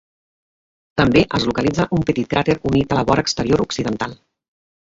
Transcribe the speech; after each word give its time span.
També 1.01 1.23
es 1.39 1.45
localitza 1.51 1.87
un 1.97 2.07
petit 2.09 2.31
cràter 2.33 2.57
unit 2.73 2.97
a 2.97 3.01
la 3.01 3.07
vora 3.11 3.27
exterior 3.29 3.67
occidental. 3.67 4.21